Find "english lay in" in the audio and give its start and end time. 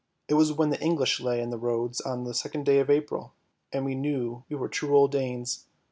0.81-1.51